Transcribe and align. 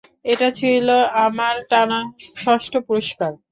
এটা 0.25 0.47
ছিল 0.59 0.87
আমার 1.25 1.55
টানা 1.71 1.99
ষষ্ঠ 2.37 2.73
পুরস্কার। 2.87 3.31